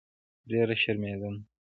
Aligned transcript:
ډېره 0.49 0.75
شرمېدم. 0.81 1.35